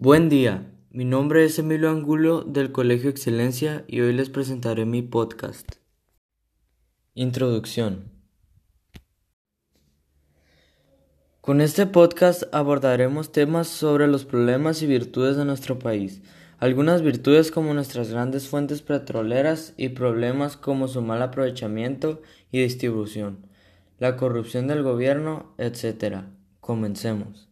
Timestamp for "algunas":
16.58-17.02